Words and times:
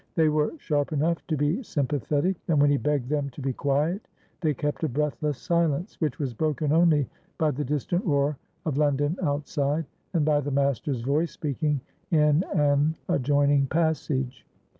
They 0.15 0.29
were 0.29 0.53
sharp 0.57 0.93
enough 0.93 1.19
to 1.27 1.37
be 1.37 1.61
sympathetic, 1.61 2.35
and 2.47 2.59
when 2.59 2.71
he 2.71 2.77
begged 2.77 3.07
them 3.07 3.29
to 3.33 3.39
be 3.39 3.53
quiet 3.53 4.07
they 4.39 4.51
kept 4.51 4.83
a 4.83 4.89
breathless 4.89 5.37
silence, 5.37 6.01
which 6.01 6.17
was 6.17 6.33
broken 6.33 6.71
only 6.71 7.07
by 7.37 7.51
the 7.51 7.63
distant 7.63 8.03
roar 8.03 8.35
of 8.65 8.77
London 8.79 9.15
outside, 9.21 9.85
and 10.15 10.25
by 10.25 10.41
the 10.41 10.49
Master's 10.49 11.01
voice 11.01 11.33
speaking 11.33 11.81
in 12.09 12.43
an 12.55 12.95
adjoining 13.09 13.67
passage. 13.67 14.43